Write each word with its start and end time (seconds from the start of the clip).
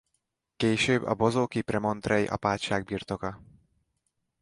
Később 0.55 1.03
a 1.03 1.15
bozóki 1.15 1.61
premontrei 1.61 2.25
apátság 2.25 2.83
birtoka. 2.83 3.41